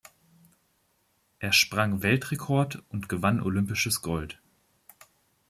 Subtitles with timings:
[1.37, 4.41] Er sprang Weltrekord und gewann olympisches Gold.